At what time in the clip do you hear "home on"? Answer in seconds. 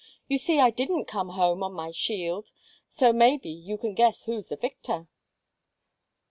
1.29-1.73